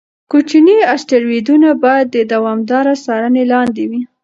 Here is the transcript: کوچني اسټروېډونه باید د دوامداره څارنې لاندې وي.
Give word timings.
کوچني 0.31 0.77
اسټروېډونه 0.93 1.69
باید 1.83 2.07
د 2.11 2.17
دوامداره 2.33 2.93
څارنې 3.05 3.43
لاندې 3.53 3.83
وي. 3.89 4.01